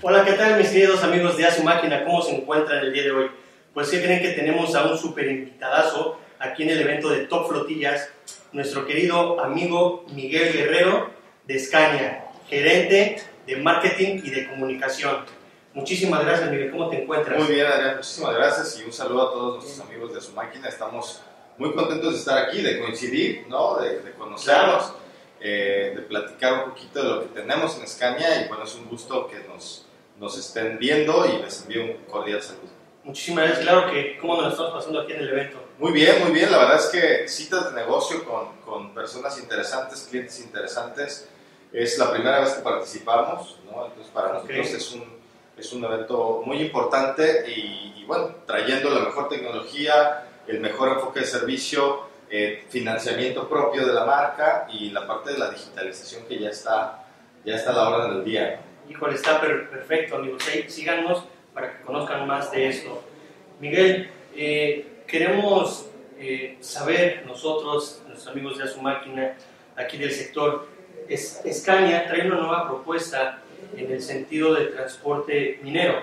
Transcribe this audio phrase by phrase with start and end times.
[0.00, 2.04] Hola, ¿qué tal mis queridos amigos de Asu Máquina?
[2.04, 3.26] ¿Cómo se encuentran el día de hoy?
[3.74, 7.48] Pues sí creen que tenemos a un super invitadazo aquí en el evento de Top
[7.48, 8.10] Flotillas,
[8.52, 11.10] nuestro querido amigo Miguel Guerrero
[11.44, 15.37] de Scania, gerente de marketing y de comunicación.
[15.74, 16.70] Muchísimas gracias, Miguel.
[16.70, 17.38] ¿Cómo te encuentras?
[17.38, 17.96] Muy bien, Adrián.
[17.96, 20.68] Muchísimas gracias y un saludo a todos nuestros amigos de su máquina.
[20.68, 21.20] Estamos
[21.56, 23.76] muy contentos de estar aquí, de coincidir, ¿no?
[23.78, 24.92] de, de conocernos,
[25.40, 28.88] eh, de platicar un poquito de lo que tenemos en Scania y bueno, es un
[28.88, 29.86] gusto que nos,
[30.18, 32.68] nos estén viendo y les envío un cordial saludo.
[33.04, 33.66] Muchísimas gracias.
[33.66, 35.62] Claro que, ¿cómo nos lo estamos pasando aquí en el evento?
[35.78, 36.50] Muy bien, muy bien.
[36.50, 41.28] La verdad es que citas de negocio con, con personas interesantes, clientes interesantes.
[41.72, 43.86] Es la primera vez que participamos, ¿no?
[43.86, 44.74] Entonces para nosotros Ok.
[44.74, 45.17] es, un,
[45.58, 51.20] es un evento muy importante y, y, bueno, trayendo la mejor tecnología, el mejor enfoque
[51.20, 56.38] de servicio, eh, financiamiento propio de la marca y la parte de la digitalización que
[56.38, 57.04] ya está,
[57.44, 58.60] ya está a la hora del día.
[58.88, 60.42] Híjole, está per- perfecto, amigos.
[60.44, 63.02] Sí, síganos para que conozcan más de esto.
[63.60, 65.86] Miguel, eh, queremos
[66.18, 69.34] eh, saber nosotros, nuestros amigos de su máquina,
[69.76, 70.68] aquí del sector,
[71.08, 73.40] es, Scania trae una nueva propuesta
[73.76, 76.02] en el sentido de transporte minero.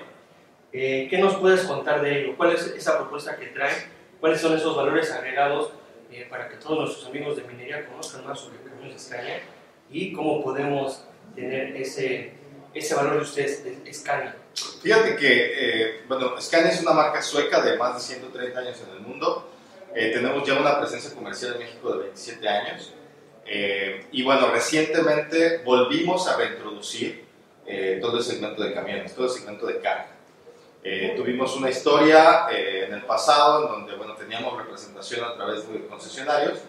[0.73, 2.37] Eh, ¿Qué nos puedes contar de ello?
[2.37, 3.73] ¿Cuál es esa propuesta que trae?
[4.19, 5.71] ¿Cuáles son esos valores agregados
[6.11, 9.41] eh, para que todos nuestros amigos de minería conozcan más sobre camiones Scania
[9.89, 12.33] y cómo podemos tener ese,
[12.73, 14.35] ese valor de ustedes, de Scania?
[14.81, 18.95] Fíjate que, eh, bueno, Scania es una marca sueca de más de 130 años en
[18.95, 19.49] el mundo.
[19.93, 22.93] Eh, tenemos ya una presencia comercial en México de 27 años.
[23.45, 27.24] Eh, y bueno, recientemente volvimos a reintroducir
[27.65, 30.07] eh, todo el segmento de camiones, todo el segmento de carga.
[30.83, 35.67] Eh, tuvimos una historia eh, en el pasado en donde, bueno, teníamos representación a través
[35.67, 36.59] de concesionarios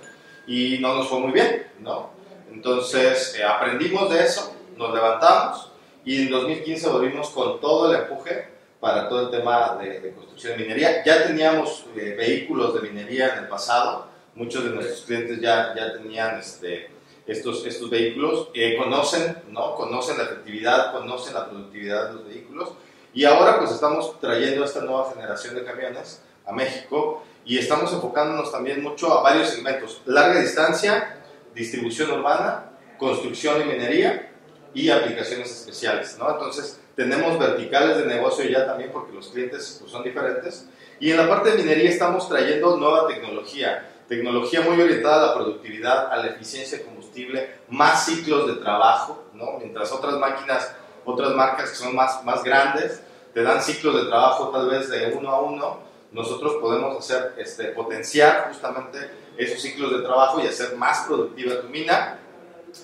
[0.47, 2.11] y no nos fue muy bien, ¿no?
[2.50, 5.70] Entonces, eh, aprendimos de eso, nos levantamos
[6.04, 8.49] y en 2015 volvimos con todo el empuje
[8.81, 11.04] para todo el tema de, de construcción de minería.
[11.04, 15.93] Ya teníamos eh, vehículos de minería en el pasado, muchos de nuestros clientes ya, ya
[15.93, 16.91] tenían este,
[17.26, 19.75] estos, estos vehículos, eh, conocen, ¿no?
[19.75, 22.70] conocen la efectividad, conocen la productividad de los vehículos
[23.12, 28.53] y ahora pues estamos trayendo esta nueva generación de camiones a México y estamos enfocándonos
[28.53, 31.20] también mucho a varios segmentos, larga distancia,
[31.54, 34.32] distribución urbana, construcción y minería
[34.75, 36.31] y aplicaciones especiales, ¿no?
[36.31, 40.69] Entonces, tenemos verticales de negocio ya también porque los clientes pues, son diferentes.
[41.00, 45.34] Y en la parte de minería estamos trayendo nueva tecnología, tecnología muy orientada a la
[45.34, 49.59] productividad, a la eficiencia de combustible, más ciclos de trabajo, ¿no?
[49.59, 50.75] Mientras otras máquinas,
[51.05, 53.03] otras marcas que son más, más grandes,
[53.34, 55.78] te dan ciclos de trabajo tal vez de uno a uno,
[56.12, 61.69] nosotros podemos hacer, este, potenciar justamente esos ciclos de trabajo y hacer más productiva tu
[61.69, 62.19] mina.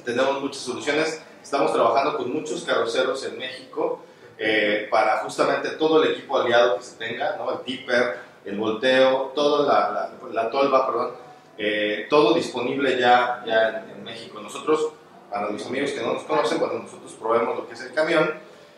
[0.04, 4.00] Tenemos muchas soluciones Estamos trabajando con muchos carroceros en México
[4.38, 7.50] eh, para justamente todo el equipo aliado que se tenga, ¿no?
[7.52, 11.12] el tipper, el volteo, toda la, la, la tolva, perdón,
[11.58, 14.40] eh, todo disponible ya, ya en, en, México.
[14.40, 14.92] Nosotros,
[15.30, 18.30] para los amigos que no nos conocen, bueno, nosotros probemos lo que es el camión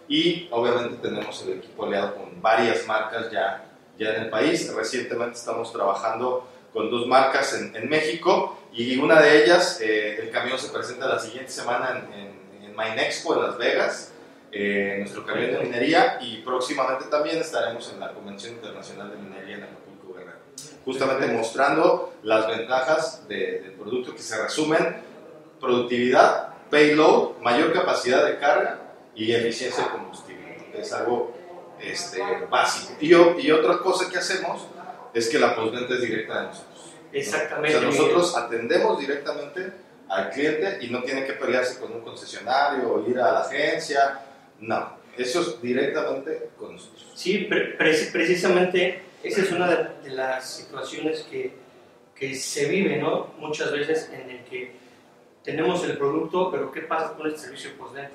[0.08, 3.64] y obviamente tenemos el equipo aliado con varias marcas ya,
[3.98, 4.72] ya en el país.
[4.74, 10.30] Recientemente estamos trabajando con dos marcas en, en México y una de ellas, eh, el
[10.30, 14.12] camión se presenta la siguiente semana en, en Minexpo en Las Vegas,
[14.56, 19.56] eh, nuestro camión de minería, y próximamente también estaremos en la Convención Internacional de Minería
[19.56, 20.38] en Acapulco Guerrero,
[20.84, 25.02] justamente mostrando las ventajas de, del producto que se resumen,
[25.58, 28.78] productividad, payload, mayor capacidad de carga
[29.16, 30.70] y eficiencia de combustible.
[30.72, 31.34] Es algo
[31.80, 32.94] este, básico.
[33.00, 34.68] Y, y, otra cosa que hacemos
[35.12, 36.92] es que la postventa es directa de nosotros.
[37.12, 37.76] Exactamente.
[37.76, 39.72] O sea, nosotros atendemos directamente
[40.08, 44.20] al cliente y no tiene que pelearse con un concesionario o ir a la agencia.
[44.60, 47.12] No, eso es directamente con nosotros.
[47.14, 51.52] Sí, pre pre precisamente esa es una de, de las situaciones que,
[52.14, 53.32] que, se vive, ¿no?
[53.38, 54.72] Muchas veces en el que
[55.42, 58.12] tenemos el producto, pero ¿qué pasa con el servicio postventa?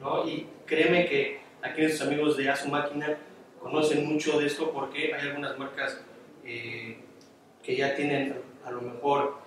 [0.00, 0.26] ¿no?
[0.26, 3.16] Y créeme que aquí nuestros amigos de Asu Máquina
[3.60, 6.00] conocen mucho de esto porque hay algunas marcas
[6.44, 6.98] eh,
[7.62, 9.38] que ya tienen a lo mejor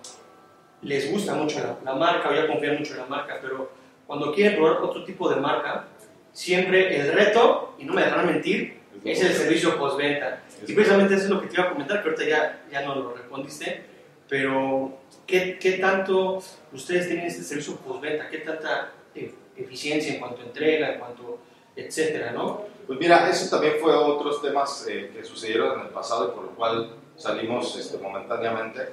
[0.82, 3.70] les gusta mucho la, la, marca o ya confían mucho en la marca, pero
[4.08, 5.88] cuando quieren probar otro tipo de marca,
[6.34, 10.44] siempre el reto, y no me dejarán mentir, es, el servicio postventa.
[10.68, 12.96] Y precisamente eso es lo que te iba a comentar, que ahorita ya, ya no
[12.96, 13.84] lo respondiste,
[14.30, 16.42] pero ¿qué, ¿qué, tanto
[16.72, 18.30] ustedes tienen este servicio postventa?
[18.30, 18.92] ¿Qué tanta
[19.56, 21.40] eficiencia en cuanto a entrega, en cuanto
[21.76, 22.66] etcétera, ¿no?
[22.88, 26.44] Pues mira, eso también fue otros temas eh, que sucedieron en el pasado y por
[26.46, 28.90] lo cual salimos este, momentáneamente,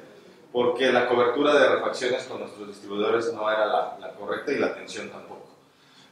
[0.53, 4.67] porque la cobertura de refacciones con nuestros distribuidores no era la, la correcta y la
[4.67, 5.48] atención tampoco.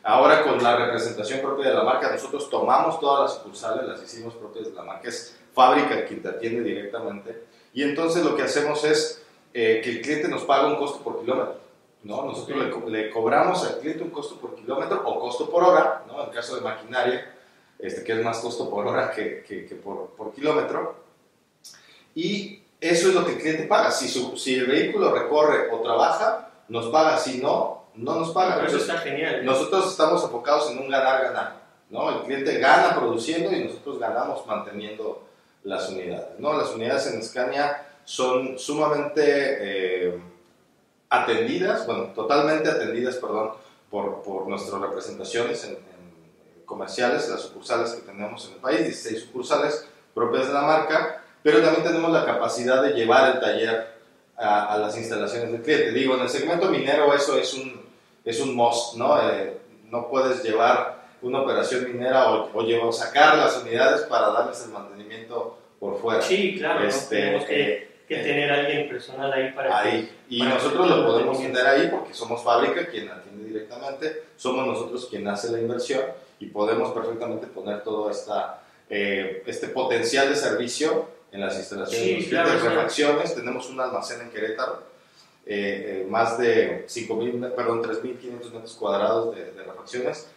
[0.08, 4.35] Ahora con la representación propia de la marca, nosotros tomamos todas las sucursales, las hicimos
[4.35, 7.43] propias de la marca, es fábrica quien te atiende directamente
[7.75, 9.20] y entonces lo que hacemos es
[9.53, 11.58] eh, que el cliente nos paga un costo por kilómetro.
[12.05, 12.25] ¿no?
[12.25, 16.23] Nosotros le, le, cobramos al cliente un costo por kilómetro o costo por hora, ¿no?
[16.23, 17.35] en el caso de maquinaria,
[17.76, 21.03] este, que es más costo por hora que, que, que por, por, kilómetro.
[22.14, 23.91] Y eso es lo que el cliente paga.
[23.91, 27.19] Si, su, si el vehículo recorre o trabaja, nos paga.
[27.19, 28.56] Si no, no nos paga.
[28.56, 29.37] Pero eso está genial.
[29.37, 29.43] ¿eh?
[29.43, 31.66] Nosotros estamos enfocados en un ganar-ganar.
[31.90, 32.10] ¿no?
[32.10, 35.25] El cliente gana produciendo y nosotros ganamos manteniendo
[35.64, 36.38] las unidades.
[36.38, 36.52] ¿no?
[36.52, 40.20] Las unidades en Scania son sumamente eh,
[41.10, 43.52] atendidas, bueno, totalmente atendidas, perdón,
[43.90, 45.87] por, por nuestras representaciones en, en,
[46.64, 51.62] comerciales, las sucursales que tenemos en el país, 16 sucursales propias de la marca, pero
[51.62, 53.94] también tenemos la capacidad de llevar el taller
[54.37, 55.93] a, a las instalaciones del cliente.
[55.93, 57.85] Digo, en el segmento minero eso es un,
[58.26, 59.19] es un must, ¿no?
[59.31, 64.62] Eh, no puedes llevar una operación minera o, o, llevar, sacar las unidades para darles
[64.64, 66.20] el mantenimiento por fuera.
[66.20, 70.02] Sí, claro, este, tenemos que, eh, que tener a alguien personal ahí para ahí.
[70.28, 74.67] Que, y para nosotros lo podemos tener ahí porque somos fábrica quien atiende directamente, somos
[74.67, 76.02] nosotros quien hace la inversión
[76.40, 82.31] y podemos perfectamente poner todo esta, eh, este potencial de servicio en las instalaciones sí,
[82.31, 83.34] claro, de refacciones.
[83.34, 84.82] Tenemos un almacén en Querétaro,
[85.48, 90.28] eh, eh, más de 5.000, perdón, 3.500 metros cuadrados de, de refacciones.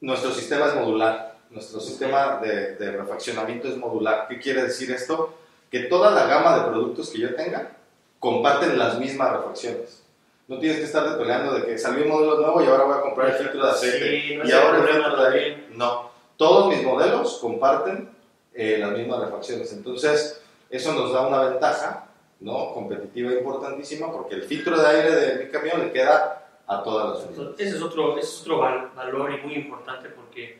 [0.00, 4.28] Nuestro sistema es modular, nuestro sistema de, de, refaccionamiento es modular.
[4.28, 5.34] ¿Qué quiere decir esto?
[5.72, 7.72] Que toda la gama de productos que yo tenga
[8.20, 10.04] comparten las mismas refacciones.
[10.46, 13.02] No tienes que estar peleando de que salió un modelo nuevo y ahora voy a
[13.02, 14.20] comprar el filtro de aceite.
[14.20, 15.66] Sí, no y ahora el filtro de aire.
[15.72, 18.08] No, todos mis modelos comparten
[18.54, 19.72] eh, las mismas refacciones.
[19.72, 20.40] Entonces,
[20.70, 22.09] eso nos da una ventaja
[22.40, 22.72] ¿no?
[22.72, 27.28] competitiva importantísima porque el filtro de aire de mi camión le queda a todas las
[27.28, 27.60] unidades.
[27.60, 30.58] Ese es otro, ese es otro valor y muy importante porque,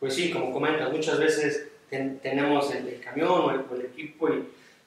[0.00, 3.82] pues sí, como comentas, muchas veces ten, tenemos el, el, camión o el, o el,
[3.82, 4.44] equipo y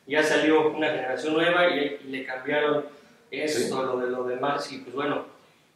[0.07, 2.85] ya salió una generación nueva y, y le cambiaron
[3.29, 3.69] esto, sí.
[3.69, 5.25] lo, de, lo demás y pues bueno,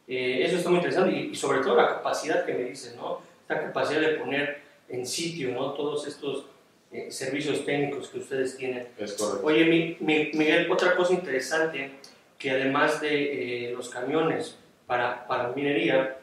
[0.08, 3.20] eh, eso está muy interesante y, y, sobre todo la capacidad que me dices, ¿no?
[3.42, 5.72] Esta capacidad de poner en sitio, ¿no?
[5.72, 6.46] Todos estos
[6.92, 8.88] eh, servicios técnicos que ustedes tienen.
[8.98, 9.46] Es correcto.
[9.46, 11.92] Oye, mi, mi, Miguel, otra cosa interesante,
[12.38, 14.56] que además de eh, los camiones
[14.86, 16.18] para, para minería,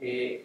[0.00, 0.44] eh,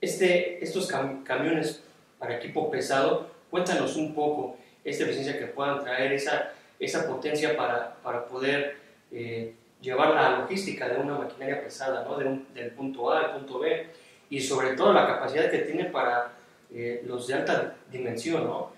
[0.00, 1.82] este, estos cam camiones
[2.18, 7.94] para equipo pesado, cuéntanos un poco esta eficiencia que puedan traer, esa, esa potencia para,
[8.02, 8.76] para poder
[9.10, 12.18] eh, llevar la logística de una maquinaria pesada, ¿no?
[12.18, 13.86] de un, del punto A al punto B,
[14.28, 16.32] y sobre todo la capacidad que tiene para
[16.72, 18.72] eh, los de alta dimensión, ¿no?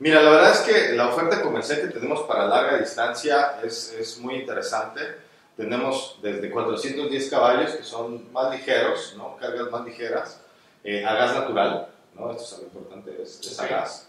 [0.00, 4.16] Mira, la verdad es que la oferta comercial que tenemos para larga distancia es, es
[4.16, 5.02] muy interesante.
[5.58, 9.36] Tenemos desde 410 caballos, que son más ligeros, ¿no?
[9.36, 10.40] cargas más ligeras,
[10.84, 12.30] eh, a gas natural, ¿no?
[12.30, 14.08] esto es algo importante, es, es a gas.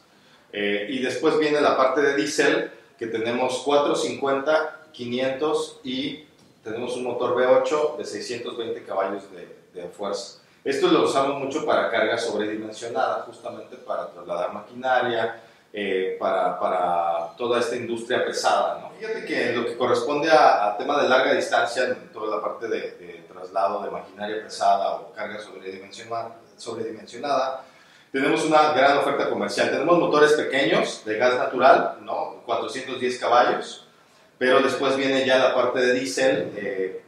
[0.53, 6.23] Eh, y después viene la parte de diésel, que tenemos 450, 500 y
[6.63, 10.39] tenemos un motor V8 de 620 caballos de, de fuerza.
[10.63, 15.41] Esto lo usamos mucho para carga sobredimensionada, justamente para trasladar maquinaria,
[15.73, 18.79] eh, para, para, toda esta industria pesada.
[18.81, 18.91] ¿no?
[18.99, 22.41] Fíjate que en lo que corresponde a, a, tema de larga distancia, en toda la
[22.41, 27.63] parte de, de traslado de maquinaria pesada o carga sobredimensionada, sobredimensionada,
[28.11, 29.71] tenemos una gran oferta comercial.
[29.71, 32.41] Tenemos motores pequeños de gas natural, ¿no?
[32.45, 33.87] 410 caballos,
[34.37, 37.03] pero después viene ya la parte de diésel, eh,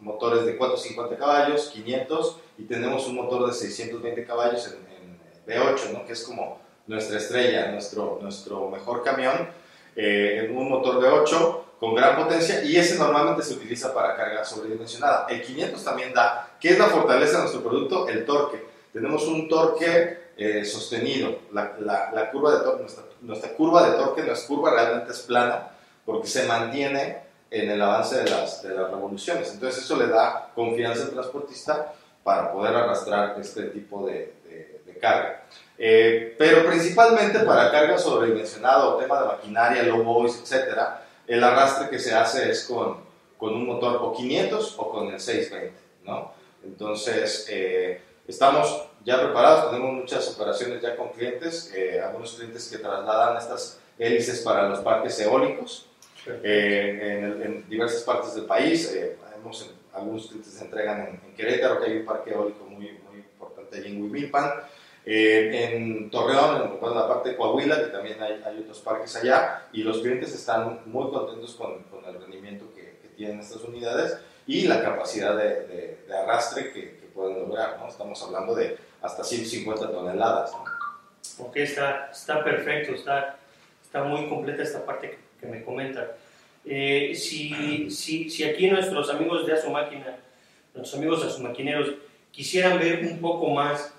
[0.00, 5.92] motores de 450 caballos, 500, y tenemos un motor de 620 caballos en, en V8,
[5.92, 6.06] ¿no?
[6.06, 9.48] que es como nuestra estrella, nuestro, nuestro mejor camión,
[9.94, 15.26] eh, un motor V8 con gran potencia y ese normalmente se utiliza para carga sobredimensionada.
[15.28, 18.08] El 500 también da, ¿qué es la fortaleza de nuestro producto?
[18.08, 18.66] El torque.
[18.92, 23.96] Tenemos un torque eh, sostenido, la, la, la, curva de torque, nuestra, nuestra curva de
[23.96, 25.70] torque no es curva, realmente es plana,
[26.04, 29.52] porque se mantiene en el avance de las, de las revoluciones.
[29.52, 31.92] Entonces eso le da confianza al transportista
[32.22, 35.44] para poder arrastrar este tipo de, de, de carga.
[35.78, 40.76] Eh, pero principalmente para carga sobredimensionada o tema de maquinaria, low voice, etc.,
[41.26, 42.96] el arrastre que se hace es con,
[43.36, 46.32] con un motor o 500 o con el 620, ¿no?
[46.64, 52.78] Entonces, eh, estamos ya preparados, tenemos muchas operaciones ya con clientes, eh, algunos clientes que
[52.78, 55.86] trasladan estas hélices para los parques eólicos
[56.42, 58.92] eh, en, en, diversas partes del país.
[59.36, 63.24] hemos, algunos clientes se entregan en, en, Querétaro, que hay un parque eólico muy, muy
[63.70, 64.52] taller en Huimilpan.
[65.10, 69.66] Eh, en Torreón, en la parte de Coahuila, que también hay, hay, otros parques allá,
[69.72, 74.18] y los clientes están muy contentos con, con el rendimiento que, que, tienen estas unidades
[74.46, 77.78] y la capacidad de, de, arrastre que, que, pueden lograr.
[77.78, 77.88] ¿no?
[77.88, 80.52] Estamos hablando de hasta 150 toneladas.
[80.52, 81.46] ¿no?
[81.46, 83.38] Ok, está, está perfecto, está,
[83.82, 86.06] está muy completa esta parte que, me comentan.
[86.66, 90.18] Eh, si, si, si, aquí nuestros amigos de Asu Máquina,
[90.74, 91.94] nuestros amigos de Maquineros,
[92.30, 93.94] quisieran ver un poco más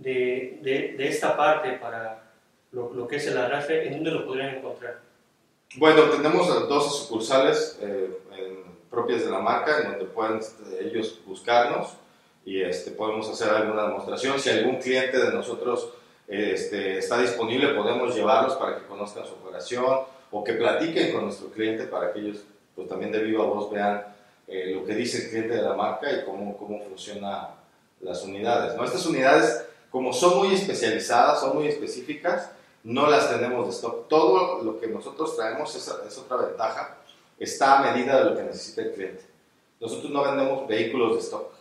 [0.00, 2.22] de, de, de esta parte para
[2.72, 5.00] lo, lo, que es el arrastre, ¿en dónde lo podrían encontrar?
[5.76, 11.20] Bueno, tenemos 12 sucursales eh, en, propias de la marca en donde pueden este, ellos
[11.24, 11.94] buscarnos
[12.44, 14.40] y este, podemos hacer alguna demostración.
[14.40, 15.92] Si algún cliente de nosotros
[16.26, 20.00] este, está disponible, podemos llevarlos para que conozcan su operación
[20.32, 24.04] o que platiquen con nuestro cliente para que ellos pues, también de viva voz vean
[24.48, 27.48] eh, lo que dice el cliente de la marca y cómo, cómo funcionan
[28.00, 28.74] las unidades.
[28.76, 28.84] ¿no?
[28.84, 32.50] Estas unidades como son muy especializadas, son muy específicas,
[32.84, 34.08] no las tenemos de stock.
[34.08, 36.96] Todo lo que nosotros traemos es, es otra ventaja,
[37.38, 39.24] está a medida de lo que necesita el cliente.
[39.80, 41.52] Nosotros no vendemos vehículos de stock,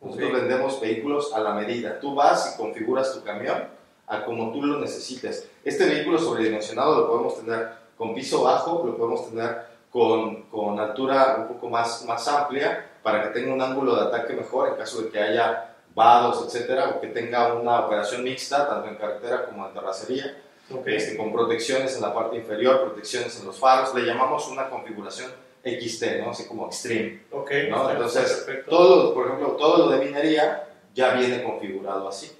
[0.00, 0.40] nosotros okay.
[0.40, 2.00] vendemos vehículos a la medida.
[2.00, 3.68] Tú vas y configuras tu camión
[4.06, 5.48] a como tú lo necesites.
[5.64, 11.36] Este vehículo sobredimensionado lo podemos tener con piso bajo, lo podemos tener con, con altura
[11.38, 15.02] un poco más, más amplia para que tenga un ángulo de ataque mejor en caso
[15.02, 19.66] de que haya vados, etcétera, o que tenga una operación mixta, tanto en carretera como
[19.66, 20.36] en terracería,
[20.70, 20.96] okay.
[20.96, 25.30] este, con protecciones en la parte inferior, protecciones en los faros, le llamamos una configuración
[25.64, 26.30] XT, ¿no?
[26.30, 27.22] Así como extreme.
[27.30, 27.90] Okay, ¿no?
[27.90, 32.32] Entonces, todo, por ejemplo, todo lo de minería ya viene configurado así,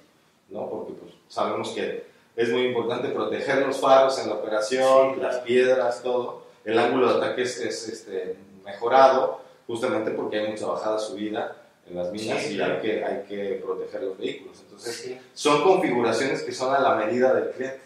[0.49, 0.69] ¿no?
[0.69, 2.05] Porque pues, sabemos que
[2.35, 6.43] es muy importante proteger los faros en la operación, sí, las piedras, todo.
[6.65, 11.55] El ángulo de ataque es, es este, mejorado justamente porque hay mucha bajada subida
[11.89, 12.75] en las minas sí, y claro.
[12.75, 14.59] hay, que, hay que proteger los vehículos.
[14.61, 15.17] Entonces, sí.
[15.33, 17.81] son configuraciones que son a la medida del cliente.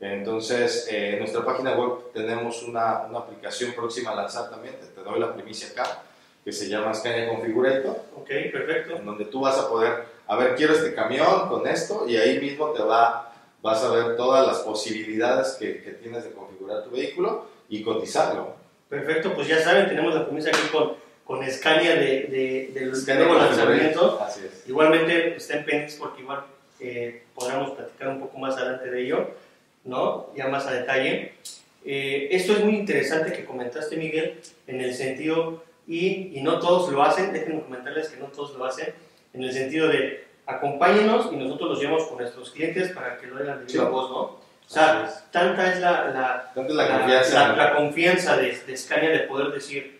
[0.00, 4.86] Entonces, eh, en nuestra página web tenemos una, una, aplicación próxima a lanzar también, te,
[4.86, 6.02] te, doy la primicia acá,
[6.44, 7.96] que se llama Scania Configurator.
[8.14, 8.96] Ok, perfecto.
[8.96, 12.38] En donde tú vas a poder, a ver, quiero este camión con esto, y ahí
[12.38, 16.90] mismo te va, vas a ver todas las posibilidades que, que tienes de configurar tu
[16.90, 18.54] vehículo y cotizarlo.
[18.90, 23.34] Perfecto, pues ya saben, tenemos la primicia aquí con con Scania de, de, del nuevo
[23.34, 24.24] lanzamiento.
[24.66, 26.44] Igualmente estén pendientes porque igual
[26.78, 29.30] eh, podremos platicar un poco más adelante de ello,
[29.84, 30.28] ¿no?
[30.36, 31.32] Ya más a detalle.
[31.84, 36.90] Eh, esto es muy interesante que comentaste, Miguel, en el sentido, y, y, no todos
[36.92, 38.92] lo hacen, déjenme comentarles que no todos lo hacen,
[39.32, 43.36] en el sentido de acompáñenos y nosotros los llevamos con nuestros clientes para que lo
[43.36, 43.90] hagan de viva sí.
[43.90, 44.16] voz, ¿no?
[44.18, 49.10] O sea, tanta es la, la, es la, confianza, la, la confianza de, de Scania
[49.10, 49.95] de poder decir,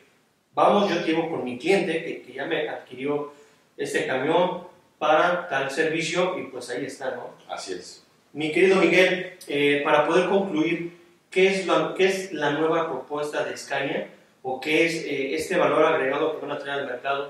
[0.57, 3.33] vamos, yo llevo con mi cliente que, que, ya me adquirió
[3.77, 4.63] este camión
[4.99, 7.31] para tal servicio y pues ahí está, ¿no?
[7.49, 8.03] Así es.
[8.33, 10.97] Mi querido Miguel, eh, para poder concluir,
[11.31, 14.09] ¿qué es, la, ¿qué es la nueva propuesta de Scania
[14.43, 17.29] o qué es eh, este valor agregado que van a traer al mercado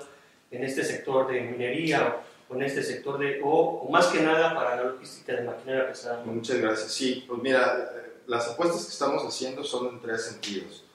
[0.50, 2.16] en este sector de minería
[2.49, 5.88] o, en este sector de, o, o, más que nada para la logística de maquinaria
[5.88, 6.23] pesada?
[6.25, 6.92] Muchas gracias.
[6.92, 7.92] Sí, pues mira,
[8.28, 10.85] las apuestas que estamos haciendo son en tres sentidos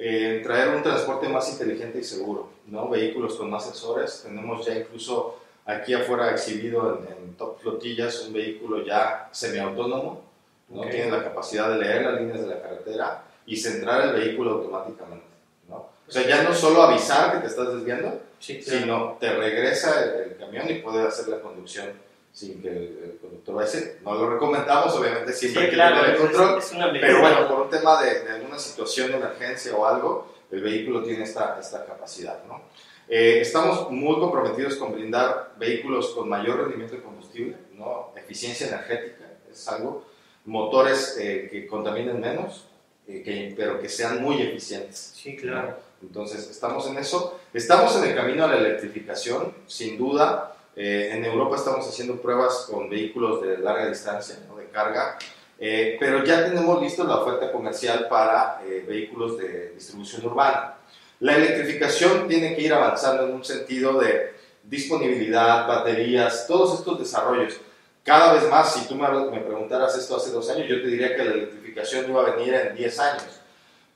[0.00, 2.88] eh, traer un transporte más inteligente y seguro, ¿no?
[2.88, 4.22] vehículos con más sensores.
[4.24, 10.22] Tenemos ya incluso aquí afuera exhibido en, en Top Flotillas un vehículo ya semiautónomo,
[10.68, 10.80] ¿no?
[10.80, 10.92] Okay.
[10.92, 15.24] tiene la capacidad de leer las líneas de la carretera y centrar el vehículo automáticamente.
[15.68, 15.76] ¿no?
[15.76, 18.80] O sea, ya no solo avisar que te estás desviando, sí, claro.
[18.80, 21.88] sino te regresa el, el, camión y puede hacer la conducción
[22.32, 23.98] sin que el, el conductor vaya a decir.
[24.04, 27.20] No lo recomendamos, obviamente, siempre sí, hay que claro, tener el control, es, es pero
[27.20, 31.24] bueno, por un tema de, de, alguna situación de emergencia o algo, el vehículo tiene
[31.24, 32.44] esta, esta capacidad.
[32.44, 32.62] ¿no?
[33.08, 38.12] Eh, estamos muy comprometidos con brindar vehículos con mayor rendimiento de combustible, ¿no?
[38.16, 40.04] eficiencia energética, es algo,
[40.44, 42.66] motores eh, que contaminen menos,
[43.06, 45.14] eh, que, pero que sean muy eficientes.
[45.16, 45.76] Sí, claro.
[46.02, 47.40] Entonces, estamos en eso.
[47.52, 50.54] Estamos en el camino a la electrificación, sin duda.
[50.80, 54.54] Eh, en Europa estamos haciendo pruebas con vehículos de larga distancia, ¿no?
[54.58, 55.18] de carga,
[55.58, 60.76] eh, pero ya tenemos listo la oferta comercial para eh, vehículos de distribución urbana.
[61.18, 67.56] La electrificación tiene que ir avanzando en un sentido de disponibilidad, baterías, todos estos desarrollos.
[68.04, 69.08] Cada vez más, si tú me,
[69.40, 72.76] preguntaras esto hace dos años, yo te diría que la electrificación iba a venir en
[72.76, 73.40] 10 años,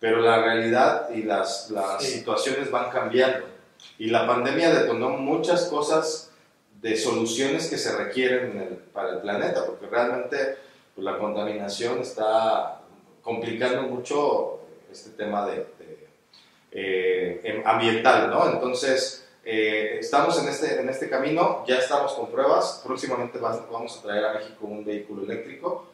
[0.01, 2.15] pero la realidad y las, las sí.
[2.15, 3.47] situaciones van cambiando.
[4.01, 6.32] Y la pandemia detonó muchas cosas
[6.83, 10.57] de soluciones que se requieren el, para el planeta, porque realmente
[10.95, 12.81] pues, la contaminación está
[13.23, 14.61] complicando mucho
[14.91, 16.09] este tema de, de
[16.73, 18.51] eh, ambiental, ¿no?
[18.51, 24.03] Entonces, eh, estamos en este, en este camino, ya estamos con pruebas, próximamente vamos a
[24.03, 25.87] traer a México un vehículo eléctrico.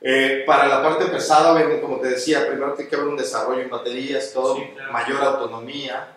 [0.00, 3.70] Eh, para la parte pesada, como te decía, primero tiene que haber un desarrollo en
[3.70, 4.58] baterías, todo,
[4.92, 6.08] mayor autonomía,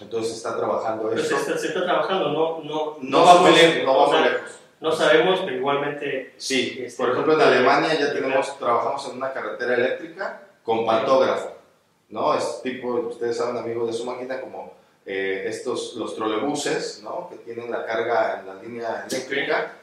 [0.00, 1.38] entonces está trabajando eso.
[1.38, 3.84] Se, se está, trabajando, no, no, no, va muy lejos.
[3.84, 4.50] No, va lejos.
[4.80, 6.34] no sabemos, pero igualmente...
[6.36, 11.52] Sí, este, por ejemplo en Alemania ya tenemos, trabajamos en una carretera eléctrica con pantógrafo,
[12.08, 12.34] ¿no?
[12.34, 14.72] Es tipo, ustedes saben amigos de su máquina, como
[15.04, 17.28] eh, estos, los trolebuses, ¿no?
[17.28, 19.78] Que tienen la carga en la línea eléctrica.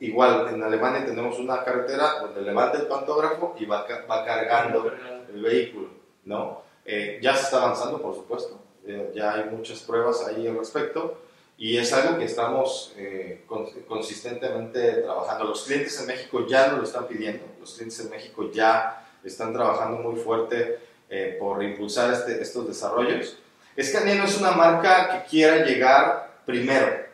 [0.00, 4.92] Igual, en Alemania tenemos una carretera donde levanta el pantógrafo y va, va cargando
[5.32, 5.88] el vehículo,
[6.24, 6.62] ¿no?
[6.84, 11.18] Eh, ya se está avanzando, por supuesto, eh, ya hay muchas pruebas ahí al respecto
[11.56, 13.44] y es algo que estamos eh,
[13.88, 15.44] consistentemente trabajando.
[15.44, 19.52] Los clientes en México ya nos lo están pidiendo, los clientes en México ya están
[19.54, 23.38] trabajando muy fuerte eh, por impulsar este, estos desarrollos.
[23.80, 27.04] Scania no es una marca que quiera llegar primero.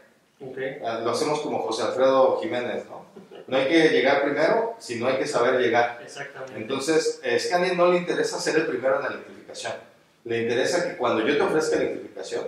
[0.84, 3.04] Ah, lo hacemos como José Alfredo Jiménez, ¿no?
[3.46, 6.00] No hay que llegar primero, sino hay que saber llegar.
[6.02, 6.56] Exactamente.
[6.56, 9.89] Entonces, Scania no le interesa ser el primero en la electrificación
[10.24, 12.46] le interesa que cuando yo te ofrezca electrificación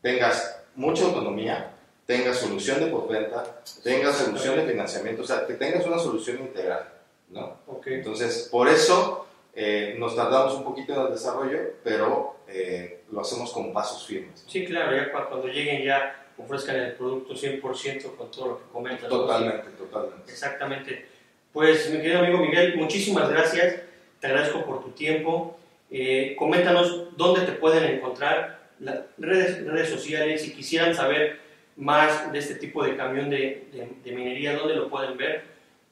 [0.00, 1.70] tengas mucha autonomía,
[2.06, 6.88] tengas solución de postventa, tengas solución de financiamiento, o sea, que tengas una solución integral,
[7.30, 7.58] ¿no?
[7.86, 13.52] Entonces, por eso eh, nos tardamos un poquito en el desarrollo, pero eh, lo hacemos
[13.52, 14.44] con pasos firmes.
[14.46, 19.08] Sí, claro, ya cuando lleguen ya ofrezcan el producto 100% con todo lo que comentas.
[19.08, 20.32] Totalmente, totalmente.
[20.32, 21.06] Exactamente.
[21.52, 23.76] Pues, mi querido amigo Miguel, muchísimas gracias.
[24.20, 25.58] Te agradezco por tu tiempo.
[25.92, 31.38] Eh, coméntanos dónde te pueden encontrar, las redes, redes sociales, si quisieran saber
[31.76, 33.68] más de este tipo de camión de,
[34.02, 35.44] de, minería, dónde lo pueden ver.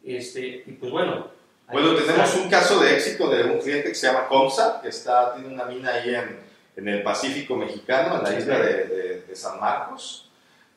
[0.04, 1.28] Este, y pues bueno.
[1.70, 5.34] Bueno, tenemos un caso de éxito de un cliente que se llama Comsa, que está,
[5.34, 6.38] tiene una mina ahí en,
[6.76, 10.30] en el Pacífico mexicano, en la isla de, de San Marcos,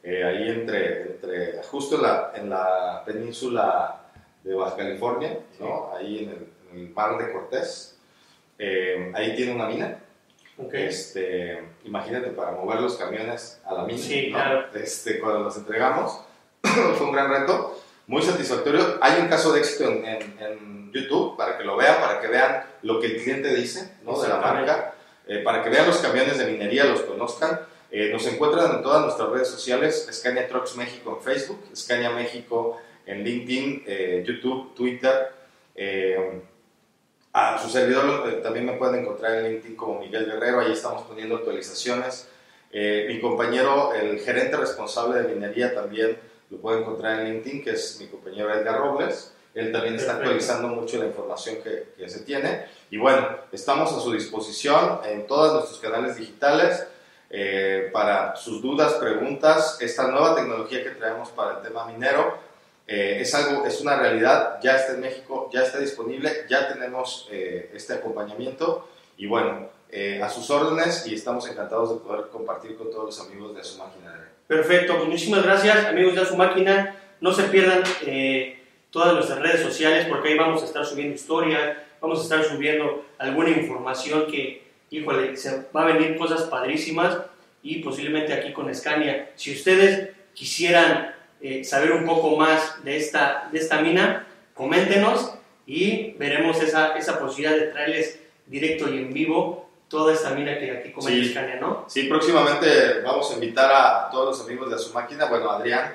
[0.04, 4.02] eh, ahí entre, entre justo en la, en la, península
[4.44, 5.92] de Baja California, ¿no?
[5.96, 7.93] ahí en el, en el mar de Cortés.
[8.58, 10.00] Eh, ahí tiene una mina.
[10.72, 14.70] Este, imagínate para mover los camiones a la mina.
[14.76, 16.22] este, cuando los entregamos,
[16.62, 19.00] fue un gran reto, muy satisfactorio.
[19.02, 23.00] Hay un caso de éxito en, YouTube para que lo vean, para que vean lo
[23.00, 24.22] que el cliente dice ¿no?
[24.22, 24.94] de la marca,
[25.28, 27.62] eh, para que vean los camiones de minería, los conozcan.
[27.90, 32.80] Eh, nos encuentran en todas nuestras redes sociales, Scania Trucks México en Facebook, Scania México
[33.08, 35.32] en LinkedIn, YouTube, Twitter.
[37.34, 41.02] A su servidor eh, también me pueden encontrar en LinkedIn como Miguel Guerrero, ahí estamos
[41.02, 42.30] poniendo actualizaciones.
[42.72, 46.16] Eh, mi compañero, el gerente responsable de minería, también
[46.52, 49.34] lo puede encontrar en LinkedIn, que es mi compañero Edgar Robles.
[49.56, 52.66] Él también está actualizando mucho la información que, que, se tiene.
[52.92, 56.88] Y bueno, estamos a su disposición en todos nuestros canales digitales
[57.32, 62.38] eh, para sus dudas, preguntas, esta nueva tecnología que traemos para el tema minero
[62.86, 67.30] eh, es algo, es una realidad, ya está en México, ya está disponible, ya tenemos
[67.32, 72.76] eh, este acompañamiento y bueno, eh, a sus órdenes y estamos encantados de poder compartir
[72.76, 74.30] con todos los amigos de su máquina.
[74.48, 77.84] Perfecto, pues muchísimas gracias amigos de su máquina, no se pierdan
[78.90, 83.06] todas nuestras redes sociales porque ahí vamos a estar subiendo historias, vamos a estar subiendo
[83.18, 87.18] alguna información que, híjole, se va a venir cosas padrísimas
[87.64, 89.32] y posiblemente aquí con Scania.
[89.36, 91.13] Si ustedes quisieran
[91.44, 95.34] eh, saber un poco más de esta, de esta mina, coméntenos
[95.66, 100.72] y veremos esa, esa posibilidad de traerles directo y en vivo toda esta mina que
[100.72, 101.86] aquí comenta sí, ¿no?
[101.90, 105.94] Sí, próximamente vamos a invitar a todos los amigos de su máquina, bueno, Adrián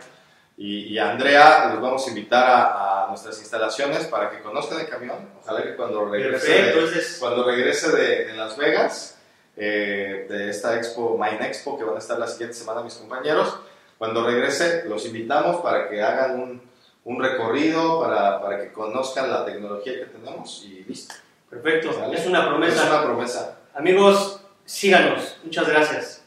[0.59, 5.17] y, a Andrea, los vamos a invitar a, nuestras instalaciones para que conozcan el camión.
[5.41, 9.17] Ojalá que cuando regrese, de, cuando regrese de, Las Vegas,
[9.57, 13.61] eh, de esta expo, Mine Expo, que van a estar la siguiente semana mis compañeros,
[13.99, 16.63] cuando regrese, los invitamos para que hagan un,
[17.05, 21.15] un recorrido, para, para, que conozcan la tecnología que tenemos y listo.
[21.51, 22.83] Perfecto, es una promesa.
[22.83, 23.59] Es una promesa.
[23.75, 25.39] Amigos, síganos.
[25.43, 26.18] Muchas gracias.